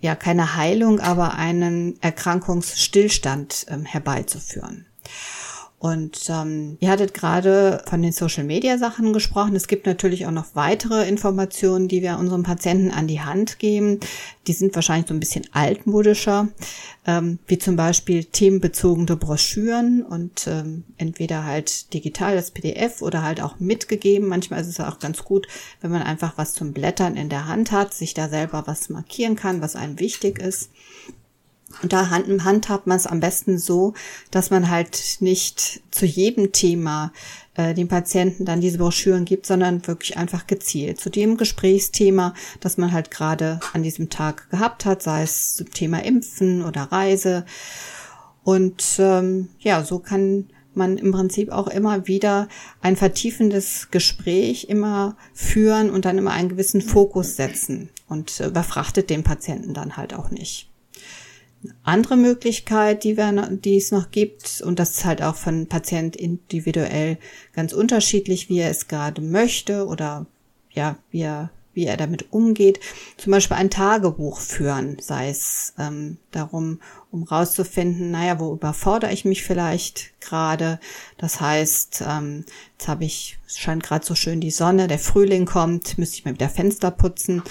ja 0.00 0.14
keine 0.14 0.56
Heilung, 0.56 1.00
aber 1.00 1.34
einen 1.34 2.00
Erkrankungsstillstand 2.02 3.66
ähm, 3.70 3.86
herbeizuführen. 3.86 4.86
Und 5.84 6.30
ähm, 6.30 6.78
ihr 6.80 6.88
hattet 6.88 7.12
gerade 7.12 7.84
von 7.86 8.00
den 8.00 8.12
Social-Media-Sachen 8.12 9.12
gesprochen. 9.12 9.54
Es 9.54 9.68
gibt 9.68 9.84
natürlich 9.84 10.24
auch 10.24 10.30
noch 10.30 10.54
weitere 10.54 11.06
Informationen, 11.06 11.88
die 11.88 12.00
wir 12.00 12.16
unseren 12.18 12.42
Patienten 12.42 12.90
an 12.90 13.06
die 13.06 13.20
Hand 13.20 13.58
geben. 13.58 14.00
Die 14.46 14.54
sind 14.54 14.74
wahrscheinlich 14.74 15.08
so 15.08 15.12
ein 15.12 15.20
bisschen 15.20 15.46
altmodischer, 15.52 16.48
ähm, 17.06 17.38
wie 17.46 17.58
zum 17.58 17.76
Beispiel 17.76 18.24
themenbezogene 18.24 19.14
Broschüren 19.14 20.02
und 20.02 20.46
ähm, 20.46 20.84
entweder 20.96 21.44
halt 21.44 21.92
digital 21.92 22.34
das 22.34 22.50
PDF 22.50 23.02
oder 23.02 23.22
halt 23.22 23.42
auch 23.42 23.60
mitgegeben. 23.60 24.26
Manchmal 24.26 24.62
ist 24.62 24.68
es 24.68 24.80
auch 24.80 25.00
ganz 25.00 25.22
gut, 25.22 25.46
wenn 25.82 25.90
man 25.90 26.00
einfach 26.00 26.38
was 26.38 26.54
zum 26.54 26.72
Blättern 26.72 27.14
in 27.14 27.28
der 27.28 27.46
Hand 27.46 27.72
hat, 27.72 27.92
sich 27.92 28.14
da 28.14 28.30
selber 28.30 28.62
was 28.64 28.88
markieren 28.88 29.36
kann, 29.36 29.60
was 29.60 29.76
einem 29.76 30.00
wichtig 30.00 30.38
ist. 30.38 30.70
Und 31.82 31.92
da 31.92 32.10
handhabt 32.10 32.86
man 32.86 32.96
es 32.96 33.06
am 33.06 33.20
besten 33.20 33.58
so, 33.58 33.94
dass 34.30 34.50
man 34.50 34.70
halt 34.70 35.18
nicht 35.20 35.82
zu 35.90 36.06
jedem 36.06 36.52
Thema 36.52 37.12
äh, 37.54 37.74
den 37.74 37.88
Patienten 37.88 38.44
dann 38.44 38.60
diese 38.60 38.78
Broschüren 38.78 39.24
gibt, 39.24 39.46
sondern 39.46 39.86
wirklich 39.86 40.16
einfach 40.16 40.46
gezielt 40.46 41.00
zu 41.00 41.10
dem 41.10 41.36
Gesprächsthema, 41.36 42.34
das 42.60 42.78
man 42.78 42.92
halt 42.92 43.10
gerade 43.10 43.60
an 43.72 43.82
diesem 43.82 44.10
Tag 44.10 44.50
gehabt 44.50 44.84
hat, 44.84 45.02
sei 45.02 45.22
es 45.22 45.56
zum 45.56 45.70
Thema 45.70 46.04
Impfen 46.04 46.64
oder 46.64 46.82
Reise. 46.84 47.44
Und 48.42 48.96
ähm, 48.98 49.48
ja, 49.60 49.84
so 49.84 49.98
kann 49.98 50.48
man 50.74 50.98
im 50.98 51.12
Prinzip 51.12 51.50
auch 51.50 51.68
immer 51.68 52.06
wieder 52.06 52.48
ein 52.80 52.96
vertiefendes 52.96 53.88
Gespräch 53.90 54.64
immer 54.68 55.16
führen 55.32 55.90
und 55.90 56.04
dann 56.04 56.18
immer 56.18 56.32
einen 56.32 56.48
gewissen 56.48 56.82
Fokus 56.82 57.36
setzen 57.36 57.90
und 58.08 58.40
äh, 58.40 58.48
überfrachtet 58.48 59.10
den 59.10 59.22
Patienten 59.22 59.74
dann 59.74 59.96
halt 59.96 60.14
auch 60.14 60.30
nicht 60.30 60.70
andere 61.82 62.16
Möglichkeit, 62.16 63.04
die, 63.04 63.16
wir, 63.16 63.32
die 63.50 63.76
es 63.76 63.90
noch 63.90 64.10
gibt, 64.10 64.60
und 64.62 64.78
das 64.78 64.90
ist 64.92 65.04
halt 65.04 65.22
auch 65.22 65.36
von 65.36 65.66
Patient 65.66 66.16
individuell 66.16 67.18
ganz 67.52 67.72
unterschiedlich, 67.72 68.48
wie 68.48 68.58
er 68.58 68.70
es 68.70 68.88
gerade 68.88 69.22
möchte 69.22 69.86
oder 69.86 70.26
ja, 70.70 70.98
wie 71.10 71.22
er, 71.22 71.50
wie 71.72 71.86
er 71.86 71.96
damit 71.96 72.32
umgeht. 72.32 72.80
Zum 73.16 73.30
Beispiel 73.30 73.56
ein 73.56 73.70
Tagebuch 73.70 74.40
führen, 74.40 74.96
sei 75.00 75.28
es 75.30 75.74
ähm, 75.78 76.18
darum, 76.30 76.80
um 77.10 77.22
rauszufinden, 77.22 78.10
naja, 78.10 78.38
wo 78.40 78.52
überfordere 78.52 79.12
ich 79.12 79.24
mich 79.24 79.42
vielleicht 79.42 80.20
gerade. 80.20 80.80
Das 81.18 81.40
heißt, 81.40 82.04
ähm, 82.08 82.44
jetzt 82.78 82.88
habe 82.88 83.04
ich, 83.04 83.38
es 83.46 83.58
scheint 83.58 83.82
gerade 83.82 84.04
so 84.04 84.14
schön 84.14 84.40
die 84.40 84.50
Sonne, 84.50 84.88
der 84.88 84.98
Frühling 84.98 85.46
kommt, 85.46 85.98
müsste 85.98 86.16
ich 86.16 86.24
mal 86.24 86.34
wieder 86.34 86.48
Fenster 86.48 86.90
putzen, 86.90 87.42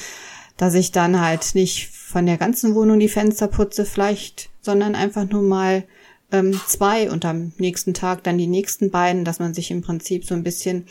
dass 0.57 0.75
ich 0.75 0.91
dann 0.91 1.19
halt 1.19 1.55
nicht 1.55 1.89
von 2.13 2.27
der 2.27 2.37
ganzen 2.37 2.75
Wohnung 2.75 2.99
die 2.99 3.09
Fenster 3.09 3.47
putze 3.47 3.85
vielleicht, 3.85 4.51
sondern 4.61 4.93
einfach 4.93 5.27
nur 5.27 5.41
mal 5.41 5.83
ähm, 6.31 6.53
zwei 6.67 7.09
und 7.09 7.25
am 7.25 7.53
nächsten 7.57 7.95
Tag 7.95 8.23
dann 8.23 8.37
die 8.37 8.45
nächsten 8.45 8.91
beiden, 8.91 9.25
dass 9.25 9.39
man 9.39 9.55
sich 9.55 9.71
im 9.71 9.81
Prinzip 9.81 10.23
so 10.23 10.35
ein 10.35 10.43
bisschen 10.43 10.85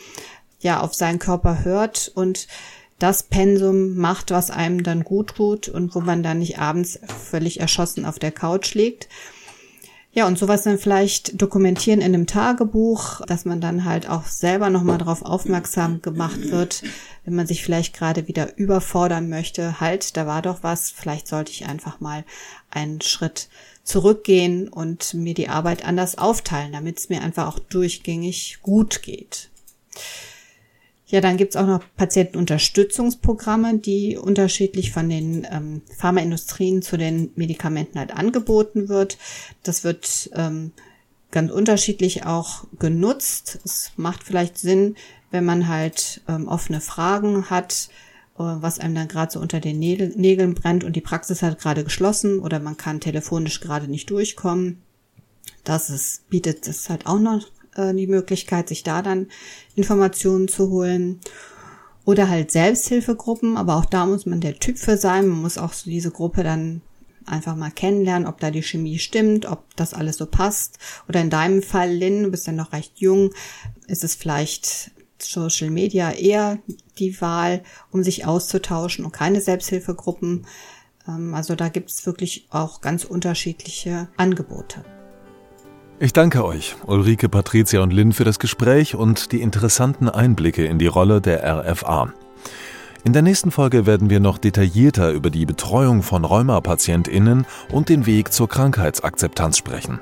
ja 0.59 0.81
auf 0.81 0.93
seinen 0.93 1.19
Körper 1.19 1.63
hört 1.63 2.11
und 2.13 2.47
das 2.99 3.23
Pensum 3.23 3.95
macht, 3.95 4.31
was 4.31 4.51
einem 4.51 4.83
dann 4.83 5.05
gut 5.05 5.35
tut 5.35 5.69
und 5.69 5.95
wo 5.95 6.01
man 6.01 6.23
dann 6.23 6.39
nicht 6.39 6.59
abends 6.59 6.99
völlig 7.29 7.61
erschossen 7.61 8.05
auf 8.05 8.19
der 8.19 8.33
Couch 8.33 8.73
liegt. 8.73 9.07
Ja, 10.15 10.27
und 10.27 10.37
sowas 10.37 10.61
dann 10.61 10.77
vielleicht 10.77 11.41
dokumentieren 11.41 11.99
in 11.99 12.13
einem 12.13 12.27
Tagebuch, 12.27 13.21
dass 13.25 13.45
man 13.45 13.61
dann 13.61 13.83
halt 13.83 14.07
auch 14.07 14.25
selber 14.25 14.69
nochmal 14.69 14.99
darauf 14.99 15.23
aufmerksam 15.23 16.03
gemacht 16.03 16.51
wird, 16.51 16.83
wenn 17.25 17.33
man 17.33 17.47
sich 17.47 17.63
vielleicht 17.63 17.95
gerade 17.95 18.27
wieder 18.27 18.55
überfordern 18.55 19.27
möchte. 19.27 19.79
Halt, 19.79 20.15
da 20.15 20.27
war 20.27 20.43
doch 20.43 20.61
was, 20.61 20.91
vielleicht 20.91 21.27
sollte 21.27 21.51
ich 21.51 21.65
einfach 21.65 21.99
mal 21.99 22.25
einen 22.69 23.01
Schritt 23.01 23.49
zurückgehen 23.83 24.69
und 24.69 25.15
mir 25.15 25.33
die 25.33 25.49
Arbeit 25.49 25.83
anders 25.83 26.19
aufteilen, 26.19 26.73
damit 26.73 26.99
es 26.99 27.09
mir 27.09 27.23
einfach 27.23 27.47
auch 27.47 27.57
durchgängig 27.57 28.59
gut 28.61 29.01
geht. 29.01 29.49
Ja, 31.13 31.21
dann 31.21 31.37
gibt's 31.37 31.55
auch 31.55 31.67
noch 31.67 31.83
Patientenunterstützungsprogramme, 31.95 33.77
die 33.77 34.17
unterschiedlich 34.17 34.91
von 34.91 35.09
den 35.09 35.45
ähm, 35.47 35.83
Pharmaindustrien 35.95 36.81
zu 36.81 36.97
den 36.97 37.29
Medikamenten 37.35 37.99
halt 37.99 38.15
angeboten 38.15 38.89
wird. 38.89 39.19
Das 39.61 39.83
wird 39.83 40.31
ähm, 40.33 40.71
ganz 41.29 41.51
unterschiedlich 41.51 42.25
auch 42.25 42.63
genutzt. 42.79 43.59
Es 43.63 43.91
macht 43.95 44.23
vielleicht 44.23 44.57
Sinn, 44.57 44.95
wenn 45.29 45.45
man 45.45 45.67
halt 45.67 46.21
ähm, 46.27 46.47
offene 46.47 46.81
Fragen 46.81 47.47
hat, 47.51 47.89
äh, 48.39 48.41
was 48.41 48.79
einem 48.79 48.95
dann 48.95 49.07
gerade 49.07 49.33
so 49.33 49.39
unter 49.39 49.59
den 49.59 49.77
Nägel, 49.77 50.13
Nägeln 50.15 50.55
brennt 50.55 50.83
und 50.83 50.95
die 50.95 51.01
Praxis 51.01 51.43
hat 51.43 51.59
gerade 51.59 51.83
geschlossen 51.83 52.39
oder 52.39 52.59
man 52.59 52.75
kann 52.75 53.01
telefonisch 53.01 53.59
gerade 53.59 53.87
nicht 53.87 54.09
durchkommen. 54.09 54.81
Das 55.63 55.91
ist, 55.91 56.27
bietet 56.31 56.67
es 56.67 56.89
halt 56.89 57.05
auch 57.05 57.19
noch 57.19 57.45
äh, 57.75 57.93
die 57.93 58.07
Möglichkeit, 58.07 58.69
sich 58.69 58.83
da 58.83 59.01
dann 59.01 59.27
Informationen 59.75 60.47
zu 60.47 60.69
holen. 60.69 61.19
Oder 62.05 62.27
halt 62.27 62.51
Selbsthilfegruppen, 62.51 63.55
aber 63.55 63.77
auch 63.77 63.85
da 63.85 64.05
muss 64.05 64.25
man 64.25 64.41
der 64.41 64.59
Typ 64.59 64.77
für 64.77 64.97
sein. 64.97 65.27
Man 65.27 65.41
muss 65.41 65.57
auch 65.57 65.71
so 65.71 65.89
diese 65.89 66.11
Gruppe 66.11 66.43
dann 66.43 66.81
einfach 67.25 67.55
mal 67.55 67.71
kennenlernen, 67.71 68.27
ob 68.27 68.39
da 68.39 68.51
die 68.51 68.63
Chemie 68.63 68.99
stimmt, 68.99 69.45
ob 69.45 69.63
das 69.75 69.93
alles 69.93 70.17
so 70.17 70.25
passt. 70.25 70.79
Oder 71.07 71.21
in 71.21 71.29
deinem 71.29 71.63
Fall, 71.63 71.93
Lynn, 71.93 72.23
du 72.23 72.31
bist 72.31 72.47
ja 72.47 72.53
noch 72.53 72.73
recht 72.73 72.99
jung, 72.99 73.31
ist 73.87 74.03
es 74.03 74.15
vielleicht 74.15 74.91
Social 75.19 75.69
Media 75.69 76.11
eher 76.11 76.59
die 76.97 77.19
Wahl, 77.21 77.63
um 77.91 78.03
sich 78.03 78.25
auszutauschen 78.25 79.05
und 79.05 79.11
keine 79.11 79.41
Selbsthilfegruppen. 79.41 80.45
Ähm, 81.07 81.33
also 81.33 81.55
da 81.55 81.69
gibt 81.69 81.89
es 81.89 82.05
wirklich 82.05 82.47
auch 82.49 82.81
ganz 82.81 83.05
unterschiedliche 83.05 84.09
Angebote. 84.17 84.83
Ich 85.99 86.11
danke 86.11 86.43
euch, 86.43 86.75
Ulrike, 86.85 87.29
Patricia 87.29 87.81
und 87.81 87.93
Lynn, 87.93 88.13
für 88.13 88.23
das 88.23 88.39
Gespräch 88.39 88.95
und 88.95 89.31
die 89.31 89.41
interessanten 89.41 90.09
Einblicke 90.09 90.65
in 90.65 90.79
die 90.79 90.87
Rolle 90.87 91.21
der 91.21 91.43
RFA. 91.43 92.11
In 93.05 93.13
der 93.13 93.21
nächsten 93.21 93.51
Folge 93.51 93.85
werden 93.85 94.09
wir 94.09 94.19
noch 94.19 94.37
detaillierter 94.37 95.11
über 95.11 95.29
die 95.29 95.45
Betreuung 95.45 96.01
von 96.01 96.25
Rheuma-PatientInnen 96.25 97.45
und 97.71 97.89
den 97.89 98.05
Weg 98.05 98.33
zur 98.33 98.49
Krankheitsakzeptanz 98.49 99.57
sprechen. 99.57 99.99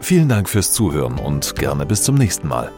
Vielen 0.00 0.28
Dank 0.28 0.48
fürs 0.48 0.72
Zuhören 0.72 1.18
und 1.18 1.56
gerne 1.56 1.84
bis 1.84 2.02
zum 2.02 2.14
nächsten 2.14 2.48
Mal. 2.48 2.72